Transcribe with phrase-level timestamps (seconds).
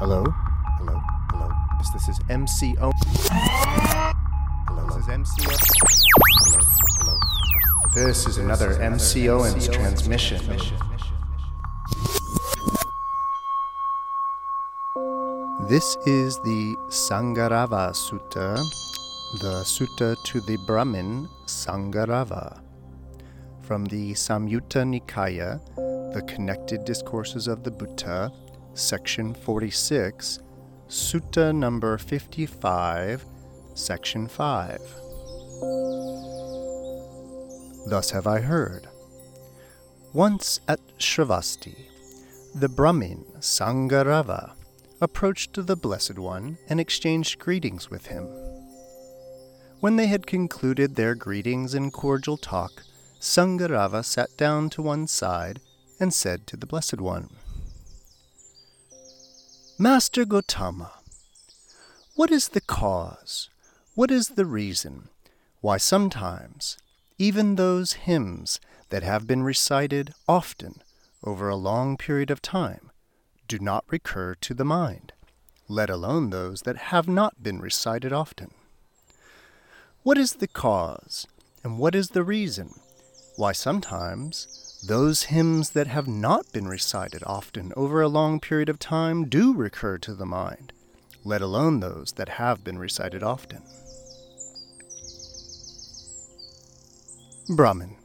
[0.00, 0.24] Hello?
[0.78, 0.98] Hello?
[1.30, 1.50] Hello?
[1.76, 2.90] This, this is MCO.
[4.66, 4.86] Hello?
[4.86, 5.52] This is MCO.
[6.40, 6.60] Hello?
[7.00, 7.18] Hello?
[7.92, 10.38] This is another MC Owens transmission.
[15.68, 18.56] This is the Sangarava Sutta,
[19.42, 22.62] the Sutta to the Brahmin Sangarava.
[23.60, 25.60] From the Samyutta Nikaya,
[26.14, 28.32] the Connected Discourses of the Buddha,
[28.80, 30.40] section 46,
[30.88, 33.24] Sutta number 55,
[33.74, 34.80] section 5.
[37.86, 38.88] Thus have I heard.
[40.12, 41.76] Once at Shravasti,
[42.54, 44.52] the Brahmin Sangarava
[45.00, 48.24] approached the Blessed One and exchanged greetings with him.
[49.80, 52.82] When they had concluded their greetings and cordial talk,
[53.20, 55.60] Sangarava sat down to one side
[56.00, 57.30] and said to the Blessed One,
[59.82, 60.90] Master Gotama,
[62.14, 63.48] what is the cause,
[63.94, 65.08] what is the reason?
[65.62, 66.76] Why sometimes
[67.16, 70.82] even those hymns that have been recited often
[71.24, 72.90] over a long period of time
[73.48, 75.14] do not recur to the mind,
[75.66, 78.50] let alone those that have not been recited often?
[80.02, 81.26] What is the cause,
[81.64, 82.74] and what is the reason?
[83.36, 88.78] Why sometimes those hymns that have not been recited often over a long period of
[88.78, 90.72] time do recur to the mind,
[91.22, 93.62] let alone those that have been recited often?
[97.48, 97.96] Brahman.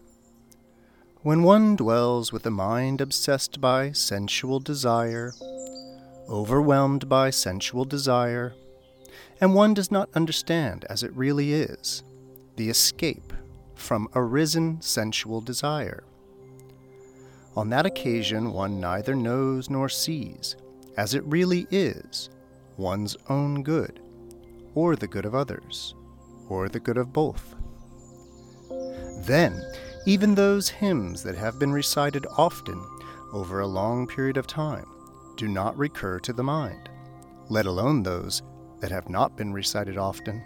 [1.22, 5.34] When one dwells with a mind obsessed by sensual desire,
[6.28, 8.54] overwhelmed by sensual desire,
[9.40, 12.04] and one does not understand as it really is
[12.58, 13.34] the escape
[13.76, 16.04] from arisen sensual desire.
[17.56, 20.58] On that occasion, one neither knows nor sees,
[20.98, 22.30] as it really is,
[22.78, 24.02] one's own good,
[24.74, 25.96] or the good of others,
[26.50, 27.56] or the good of both.
[29.26, 29.62] Then,
[30.06, 32.86] even those hymns that have been recited often
[33.32, 34.86] over a long period of time
[35.38, 36.90] do not recur to the mind,
[37.50, 38.44] let alone those
[38.82, 40.44] that have not been recited often.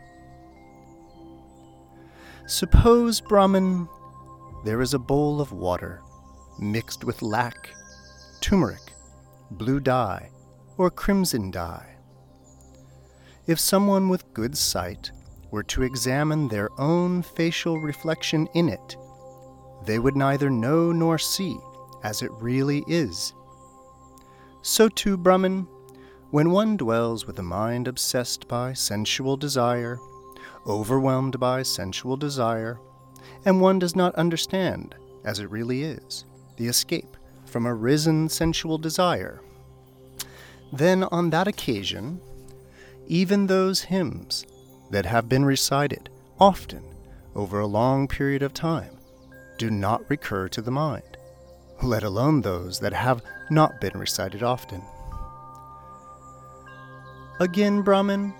[2.45, 3.87] Suppose, Brahman,
[4.63, 6.01] there is a bowl of water
[6.59, 7.69] mixed with lac,
[8.41, 8.93] turmeric,
[9.51, 10.29] blue dye,
[10.77, 11.95] or crimson dye.
[13.47, 15.11] If someone with good sight
[15.51, 18.95] were to examine their own facial reflection in it,
[19.85, 21.57] they would neither know nor see
[22.03, 23.33] as it really is.
[24.61, 25.67] So too, Brahman,
[26.31, 29.97] when one dwells with a mind obsessed by sensual desire,
[30.67, 32.79] overwhelmed by sensual desire,
[33.45, 34.95] and one does not understand,
[35.25, 36.25] as it really is,
[36.59, 39.41] the escape from a risen sensual desire,
[40.71, 42.21] then on that occasion,
[43.07, 44.45] even those hymns
[44.91, 46.09] that have been recited
[46.39, 46.83] often
[47.33, 48.97] over a long period of time
[49.57, 51.17] do not recur to the mind,
[51.81, 54.81] let alone those that have not been recited often.
[57.39, 58.33] Again, Brahman,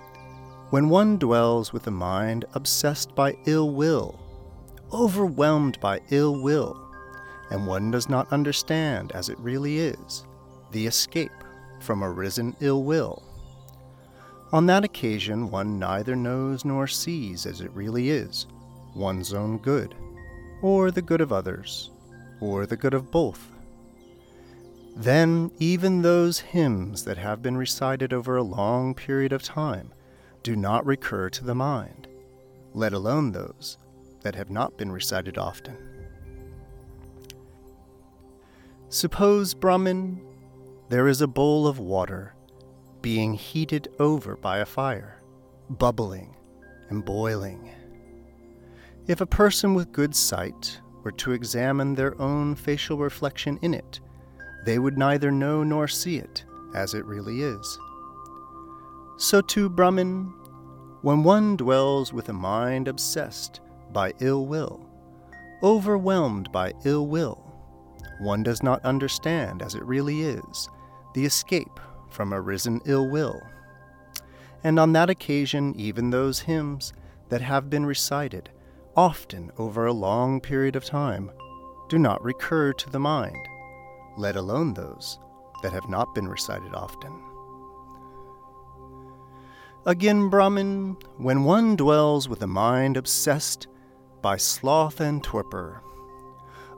[0.69, 4.19] when one dwells with a mind obsessed by ill will,
[4.94, 6.88] overwhelmed by ill will,
[7.49, 10.25] and one does not understand as it really is
[10.71, 11.31] the escape
[11.79, 13.23] from arisen ill will,
[14.51, 18.47] on that occasion one neither knows nor sees as it really is
[18.95, 19.93] one's own good,
[20.63, 21.91] or the good of others,
[22.41, 23.51] or the good of both.
[24.95, 29.93] Then even those hymns that have been recited over a long period of time
[30.41, 32.07] do not recur to the mind,
[32.73, 33.77] let alone those
[34.23, 35.77] that have not been recited often.
[38.91, 40.19] Suppose, Brahman,
[40.89, 42.33] there is a bowl of water
[43.03, 45.22] being heated over by a fire,
[45.69, 46.35] bubbling
[46.89, 47.69] and boiling.
[49.05, 54.00] If a person with good sight were to examine their own facial reflection in it,
[54.66, 56.44] they would neither know nor see it
[56.74, 57.80] as it really is.
[59.18, 60.33] So too, Brahman,
[61.03, 63.62] when one dwells with a mind obsessed
[63.94, 64.83] by ill will,
[65.62, 67.49] overwhelmed by ill will,
[68.19, 70.69] one does not understand as it really is
[71.13, 71.80] the escape
[72.10, 73.42] from arisen ill will.
[74.63, 76.94] And on that occasion, even those hymns
[77.30, 78.50] that have been recited,
[78.96, 81.31] often over a long period of time,
[81.88, 83.48] do not recur to the mind,
[84.18, 85.18] let alone those
[85.63, 87.12] that have not been recited often.
[89.86, 93.68] Again, Brahman, when one dwells with a mind obsessed
[94.22, 95.81] by sloth and torpor,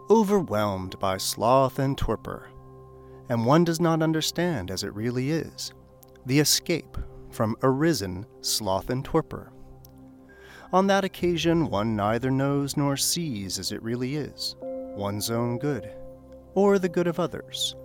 [0.09, 2.49] overwhelmed by sloth and torpor,
[3.29, 5.73] and one does not understand as it really is
[6.25, 6.97] the escape
[7.31, 9.51] from arisen sloth and torpor.
[10.73, 15.89] On that occasion, one neither knows nor sees as it really is one's own good,
[16.53, 17.75] or the good of others,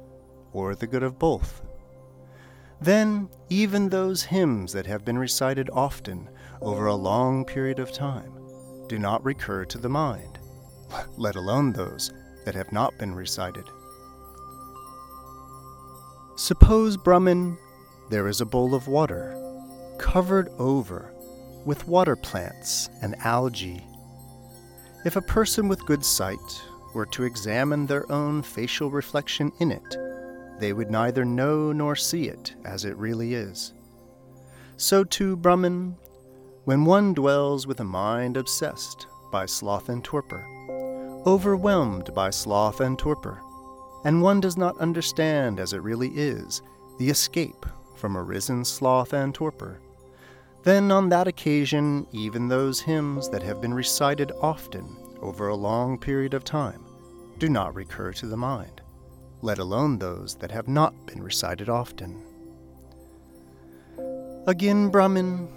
[0.52, 1.62] or the good of both.
[2.80, 6.28] Then, even those hymns that have been recited often
[6.60, 8.32] over a long period of time
[8.88, 10.38] do not recur to the mind,
[11.16, 12.12] let alone those
[12.44, 13.64] that have not been recited.
[16.36, 17.56] Suppose, Brahman,
[18.10, 19.34] there is a bowl of water
[19.98, 21.12] covered over
[21.64, 23.84] with water plants and algae.
[25.04, 26.62] If a person with good sight
[26.94, 29.96] were to examine their own facial reflection in it,
[30.58, 33.72] they would neither know nor see it as it really is.
[34.76, 35.96] So too, Brahman,
[36.64, 40.46] when one dwells with a mind obsessed by sloth and torpor,
[41.26, 43.42] overwhelmed by sloth and torpor,
[44.04, 46.62] and one does not understand as it really is
[46.98, 49.80] the escape from arisen sloth and torpor,
[50.62, 55.98] then on that occasion even those hymns that have been recited often over a long
[55.98, 56.84] period of time
[57.38, 58.80] do not recur to the mind,
[59.42, 62.22] let alone those that have not been recited often.
[64.46, 65.48] Again, Brahmin,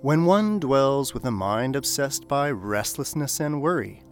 [0.00, 4.02] when one dwells with a mind obsessed by restlessness and worry,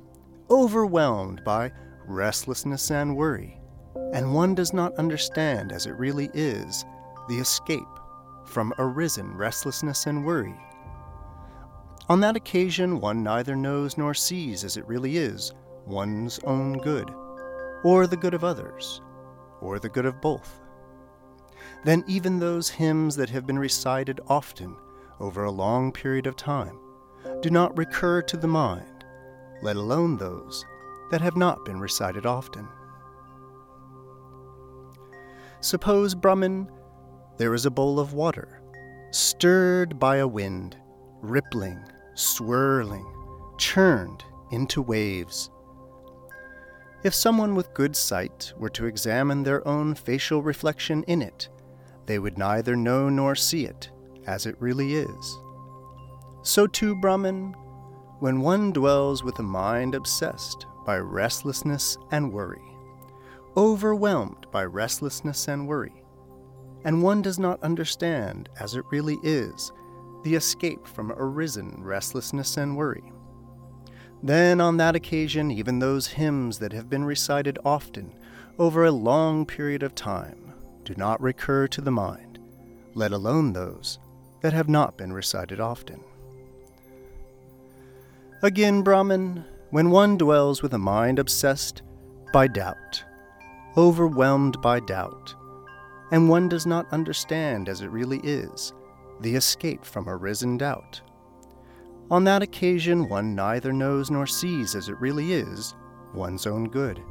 [0.51, 1.73] overwhelmed by
[2.07, 3.61] restlessness and worry,
[4.13, 6.85] and one does not understand as it really is
[7.29, 7.83] the escape
[8.45, 10.55] from arisen restlessness and worry.
[12.09, 15.53] On that occasion, one neither knows nor sees as it really is
[15.87, 17.11] one's own good,
[17.83, 19.01] or the good of others,
[19.61, 20.61] or the good of both.
[21.85, 24.77] Then even those hymns that have been recited often
[25.19, 26.79] over a long period of time
[27.41, 28.96] do not recur to the mind,
[29.63, 30.65] let alone those
[31.11, 32.69] that have not been recited often.
[35.61, 36.71] Suppose, Brahman,
[37.39, 38.61] there is a bowl of water,
[39.11, 40.77] stirred by a wind,
[41.23, 41.81] rippling,
[42.15, 43.07] swirling,
[43.59, 45.51] churned into waves.
[47.03, 51.49] If someone with good sight were to examine their own facial reflection in it,
[52.07, 53.91] they would neither know nor see it
[54.27, 55.39] as it really is.
[56.43, 57.55] So too, Brahman,
[58.19, 62.63] when one dwells with a mind obsessed by restlessness and worry,
[63.57, 66.03] overwhelmed by restlessness and worry,
[66.85, 69.73] and one does not understand, as it really is,
[70.25, 73.13] the escape from arisen restlessness and worry.
[74.23, 78.15] Then, on that occasion, even those hymns that have been recited often
[78.59, 80.55] over a long period of time
[80.85, 82.39] do not recur to the mind,
[82.95, 83.99] let alone those
[84.41, 86.01] that have not been recited often.
[88.47, 91.83] Again, Brahman, when one dwells with a mind obsessed
[92.33, 93.03] by doubt,
[93.77, 95.35] overwhelmed by doubt,
[96.13, 98.73] and one does not understand as it really is
[99.21, 101.01] the escape from arisen doubt.
[102.09, 105.75] On that occasion, one neither knows nor sees as it really is
[106.15, 107.03] one's own good,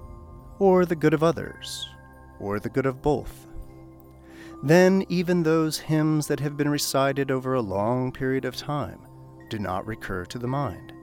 [0.60, 1.90] or the good of others,
[2.40, 3.46] or the good of both.
[4.64, 9.02] Then, even those hymns that have been recited over a long period of time
[9.50, 10.94] do not recur to the mind,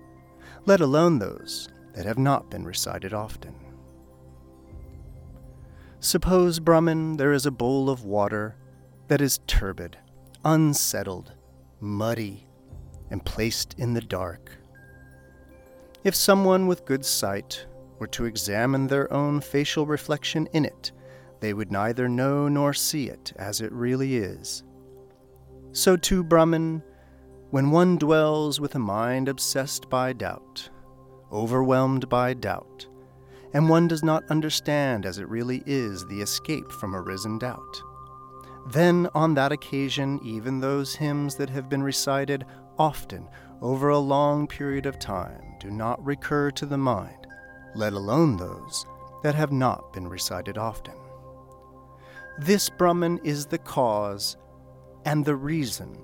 [0.65, 3.55] let alone those that have not been recited often.
[6.01, 8.57] Suppose, Brahman, there is a bowl of water
[9.09, 9.97] that is turbid,
[10.45, 11.33] unsettled,
[11.81, 12.47] muddy,
[13.11, 14.51] and placed in the dark.
[16.03, 17.67] If someone with good sight
[17.99, 20.91] were to examine their own facial reflection in it,
[21.39, 24.65] they would neither know nor see it as it really is.
[25.73, 26.83] So too, Brahman,
[27.53, 30.71] when one dwells with a mind obsessed by doubt,
[31.31, 32.87] overwhelmed by doubt,
[33.53, 37.83] and one does not understand as it really is the escape from arisen doubt.
[38.71, 42.47] Then, on that occasion, even those hymns that have been recited
[42.79, 43.29] often
[43.61, 47.27] over a long period of time do not recur to the mind,
[47.75, 48.87] let alone those
[49.23, 50.95] that have not been recited often.
[52.39, 54.39] This Brahman is the cause
[55.05, 56.03] and the reason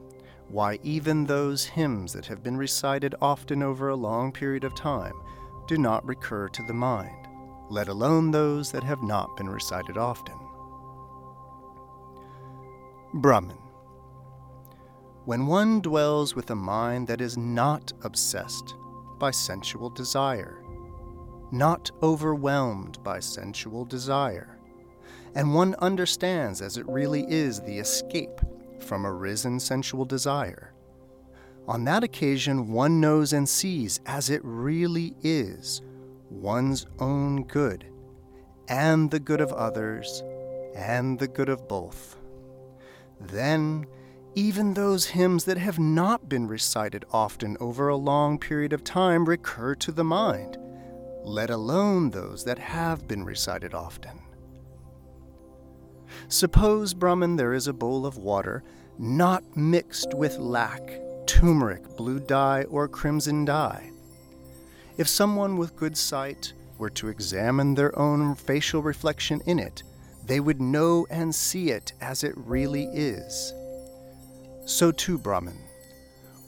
[0.49, 5.15] why even those hymns that have been recited often over a long period of time
[5.67, 7.29] do not recur to the mind
[7.71, 10.35] let alone those that have not been recited often.
[13.15, 13.59] Brahman.
[15.25, 18.75] When one dwells with a mind that is not obsessed
[19.19, 20.63] by sensual desire,
[21.53, 24.59] not overwhelmed by sensual desire,
[25.35, 28.41] and one understands as it really is the escape
[28.83, 30.73] from arisen sensual desire,
[31.67, 35.83] on that occasion one knows and sees as it really is
[36.31, 37.85] one's own good,
[38.69, 40.23] and the good of others,
[40.75, 42.17] and the good of both.
[43.21, 43.87] Then,
[44.35, 49.25] even those hymns that have not been recited often over a long period of time
[49.25, 50.57] recur to the mind,
[51.25, 54.21] let alone those that have been recited often.
[56.29, 58.65] Suppose, Brahman, there is a bowl of water
[58.99, 63.91] not mixed with lac, turmeric, blue dye, or crimson dye.
[64.97, 69.85] If someone with good sight were to examine their own facial reflection in it,
[70.27, 73.53] they would know and see it as it really is.
[74.67, 75.59] So too, Brahman,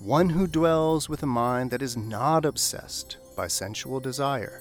[0.00, 4.60] one who dwells with a mind that is not obsessed by sensual desire,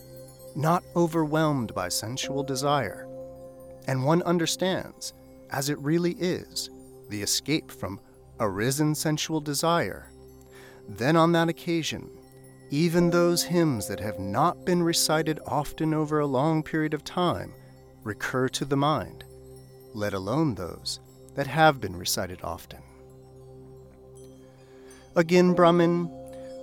[0.56, 3.09] not overwhelmed by sensual desire,
[3.88, 5.14] and one understands,
[5.52, 6.70] as it really is,
[7.10, 8.00] the escape from
[8.40, 10.12] arisen sensual desire,
[10.88, 12.10] then on that occasion,
[12.72, 17.54] even those hymns that have not been recited often over a long period of time
[18.04, 19.24] recur to the mind,
[19.94, 21.00] let alone those
[21.36, 22.80] that have been recited often.
[25.16, 26.06] Again, Brahmin,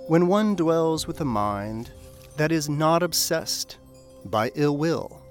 [0.07, 1.91] when one dwells with a mind
[2.37, 3.77] that is not obsessed
[4.25, 5.21] by ill will,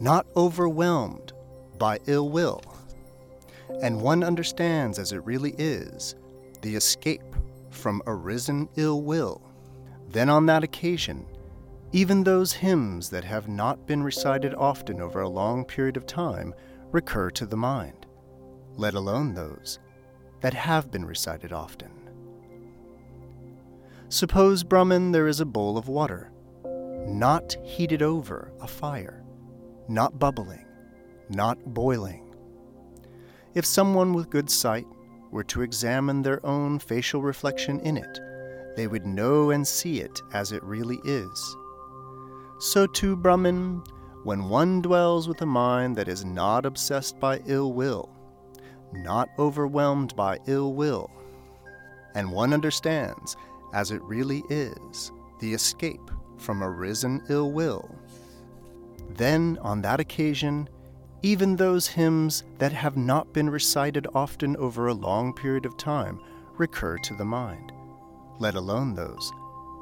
[0.00, 1.32] not overwhelmed
[1.78, 2.62] by ill will,
[3.82, 6.14] and one understands as it really is
[6.62, 7.22] the escape
[7.70, 9.42] from arisen ill will,
[10.08, 11.26] then on that occasion,
[11.92, 16.54] even those hymns that have not been recited often over a long period of time
[16.92, 18.06] recur to the mind,
[18.76, 19.78] let alone those
[20.40, 21.90] that have been recited often.
[24.10, 26.30] Suppose, Brahman, there is a bowl of water,
[27.06, 29.22] not heated over a fire,
[29.88, 30.66] not bubbling,
[31.30, 32.34] not boiling.
[33.54, 34.86] If someone with good sight
[35.30, 38.20] were to examine their own facial reflection in it,
[38.76, 41.56] they would know and see it as it really is.
[42.60, 43.82] So too, Brahman,
[44.24, 48.10] when one dwells with a mind that is not obsessed by ill will,
[48.92, 51.10] not overwhelmed by ill will,
[52.14, 53.36] and one understands
[53.74, 57.88] as it really is, the escape from arisen ill will.
[59.10, 60.68] Then, on that occasion,
[61.22, 66.20] even those hymns that have not been recited often over a long period of time
[66.56, 67.72] recur to the mind,
[68.38, 69.32] let alone those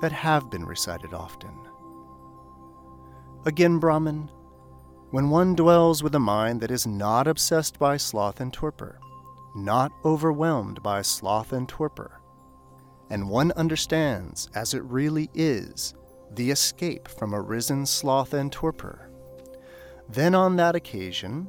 [0.01, 1.53] that have been recited often.
[3.45, 4.31] Again, Brahman,
[5.11, 8.99] when one dwells with a mind that is not obsessed by sloth and torpor,
[9.55, 12.21] not overwhelmed by sloth and torpor,
[13.09, 15.95] and one understands, as it really is,
[16.35, 19.06] the escape from arisen sloth and torpor.
[20.09, 21.49] Then on that occasion,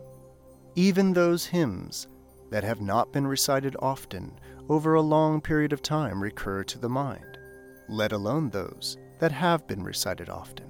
[0.75, 2.07] even those hymns
[2.49, 6.89] that have not been recited often over a long period of time recur to the
[6.89, 7.37] mind,
[7.89, 10.65] let alone those that have been recited often.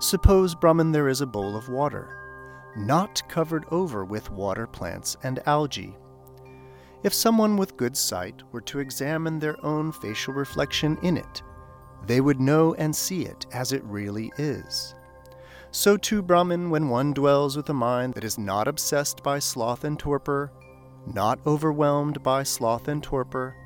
[0.00, 5.40] Suppose, Brahman, there is a bowl of water, not covered over with water plants and
[5.46, 5.96] algae,
[7.02, 11.42] if someone with good sight were to examine their own facial reflection in it,
[12.06, 14.94] they would know and see it as it really is.
[15.72, 19.84] So too, Brahman, when one dwells with a mind that is not obsessed by sloth
[19.84, 20.52] and torpor,
[21.06, 23.56] not overwhelmed by sloth and torpor,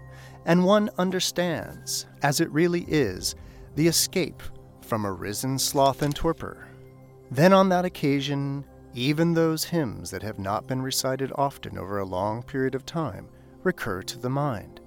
[0.45, 3.35] and one understands, as it really is,
[3.75, 4.41] the escape
[4.83, 6.69] from arisen sloth and torpor,
[7.33, 12.05] then on that occasion even those hymns that have not been recited often over a
[12.05, 13.29] long period of time
[13.65, 14.81] recur to the mind,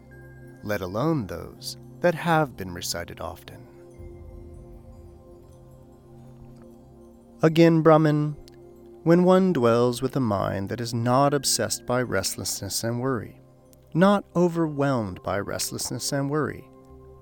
[0.63, 3.58] let alone those that have been recited often.
[7.41, 8.35] Again, Brahman,
[9.03, 13.39] when one dwells with a mind that is not obsessed by restlessness and worry,
[13.93, 16.69] not overwhelmed by restlessness and worry,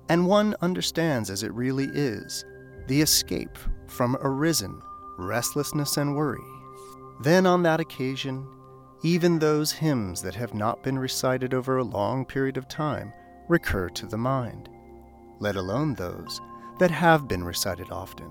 [0.08, 2.44] and one understands as it really is
[2.88, 3.56] the escape
[3.86, 4.82] from arisen
[5.18, 6.42] restlessness and worry,
[7.20, 8.44] then, on that occasion,
[9.04, 13.12] even those hymns that have not been recited over a long period of time
[13.48, 14.68] recur to the mind,
[15.38, 16.40] let alone those
[16.80, 18.28] that have been recited often.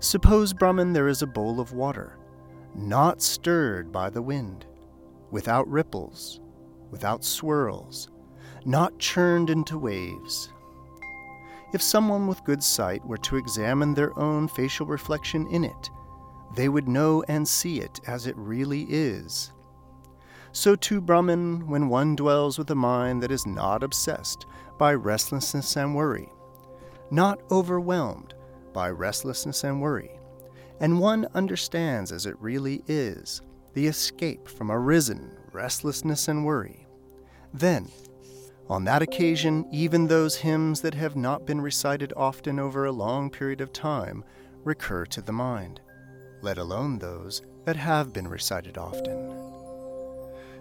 [0.00, 2.18] Suppose, Brahman, there is a bowl of water,
[2.74, 4.66] not stirred by the wind,
[5.30, 6.40] without ripples,
[6.90, 8.10] without swirls,
[8.64, 10.50] not churned into waves.
[11.72, 15.90] If someone with good sight were to examine their own facial reflection in it,
[16.54, 19.50] they would know and see it as it really is.
[20.52, 24.46] So too, Brahman, when one dwells with a mind that is not obsessed
[24.78, 26.28] by restlessness and worry,
[27.10, 28.34] not overwhelmed
[28.74, 30.10] by restlessness and worry,
[30.80, 33.40] and one understands as it really is
[33.72, 36.86] the escape from arisen restlessness and worry,
[37.54, 37.88] then,
[38.68, 43.30] on that occasion, even those hymns that have not been recited often over a long
[43.30, 44.22] period of time
[44.64, 45.80] recur to the mind
[46.44, 49.32] let alone those that have been recited often.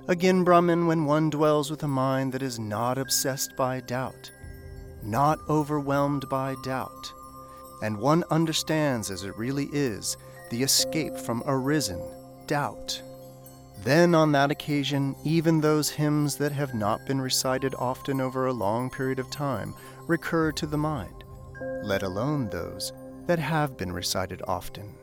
[0.07, 4.31] Again, Brahman, when one dwells with a mind that is not obsessed by doubt,
[5.03, 7.11] not overwhelmed by doubt,
[7.81, 10.17] and one understands as it really is
[10.49, 12.01] the escape from arisen
[12.47, 13.01] doubt.
[13.83, 18.53] Then, on that occasion, even those hymns that have not been recited often over a
[18.53, 19.73] long period of time
[20.07, 21.23] recur to the mind,
[21.83, 22.93] let alone those
[23.25, 24.93] that have been recited often.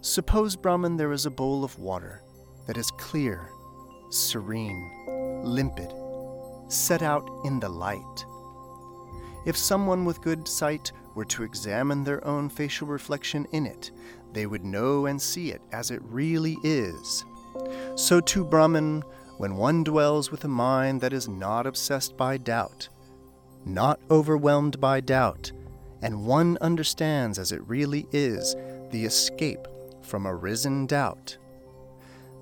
[0.00, 2.22] Suppose, Brahman, there is a bowl of water
[2.66, 3.48] that is clear,
[4.10, 5.92] serene, limpid,
[6.68, 8.26] set out in the light.
[9.44, 13.90] If someone with good sight were to examine their own facial reflection in it,
[14.32, 17.24] they would know and see it as it really is.
[17.96, 19.02] So too, Brahman,
[19.38, 22.88] when one dwells with a mind that is not obsessed by doubt,
[23.64, 25.52] not overwhelmed by doubt,
[26.00, 28.54] and one understands as it really is
[28.90, 29.66] the escape
[30.02, 31.36] from arisen doubt,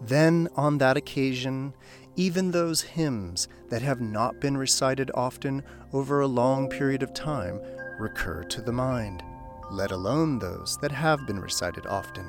[0.03, 1.75] then, on that occasion,
[2.21, 5.63] even those hymns that have not been recited often
[5.95, 7.59] over a long period of time
[7.99, 9.23] recur to the mind,
[9.71, 12.29] let alone those that have been recited often.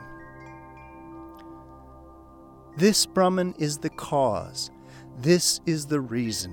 [2.78, 4.72] This Brahman is the cause,
[5.18, 6.52] this is the reason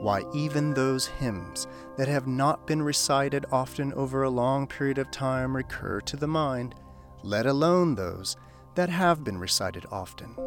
[0.00, 1.66] why even those hymns
[1.96, 6.28] that have not been recited often over a long period of time recur to the
[6.28, 6.76] mind,
[7.24, 8.36] let alone those
[8.76, 10.45] that have been recited often.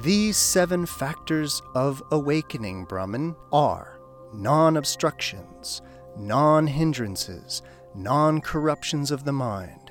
[0.00, 4.00] These seven factors of awakening, Brahman, are
[4.32, 5.82] non obstructions,
[6.16, 7.62] non hindrances,
[7.94, 9.90] non corruptions of the mind.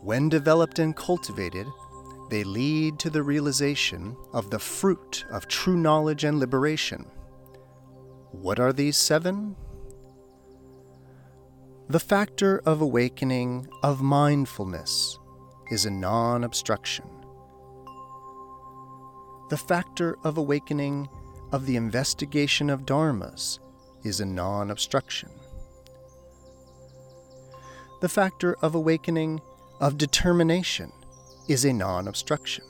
[0.00, 1.66] When developed and cultivated,
[2.28, 7.06] they lead to the realization of the fruit of true knowledge and liberation.
[8.32, 9.56] What are these seven?
[11.88, 15.18] The factor of awakening of mindfulness
[15.70, 17.13] is a non obstruction
[19.54, 21.08] the factor of awakening
[21.52, 23.60] of the investigation of dharmas
[24.02, 25.30] is a non obstruction.
[28.00, 29.40] The factor of awakening
[29.78, 30.90] of determination
[31.46, 32.64] is a non obstruction.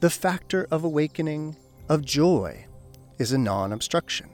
[0.00, 1.56] The factor of awakening
[1.88, 2.66] of joy
[3.18, 4.28] is a non obstruction.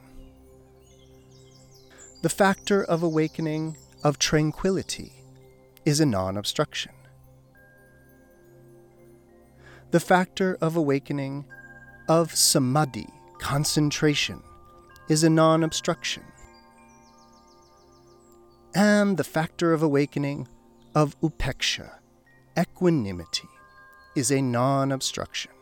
[2.23, 5.13] The factor of awakening of tranquility
[5.85, 6.96] is a non obstruction
[9.91, 11.45] the factor of awakening
[12.09, 14.43] of samadhi, concentration,
[15.09, 16.25] is a non obstruction.
[18.75, 20.49] And the factor of awakening
[20.95, 21.91] of upeksha,
[22.59, 23.49] equanimity,
[24.15, 25.53] is a non obstruction.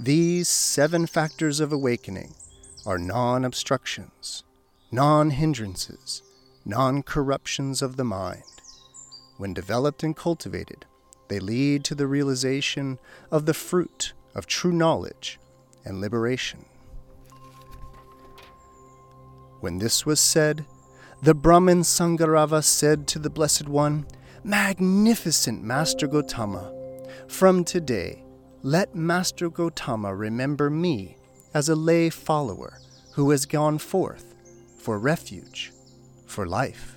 [0.00, 2.34] These seven factors of awakening
[2.86, 4.42] are non obstructions,
[4.90, 6.22] non hindrances,
[6.64, 8.42] non corruptions of the mind.
[9.36, 10.86] When developed and cultivated,
[11.28, 12.98] they lead to the realization
[13.30, 15.38] of the fruit of true knowledge
[15.84, 16.64] and liberation.
[19.60, 20.66] When this was said,
[21.22, 24.06] the Brahmin Sangharava said to the Blessed One,
[24.42, 26.70] Magnificent Master Gotama,
[27.30, 28.22] from today,
[28.62, 31.16] let Master Gotama remember me
[31.54, 32.78] as a lay follower
[33.12, 34.34] who has gone forth
[34.76, 35.72] for refuge,
[36.26, 36.93] for life.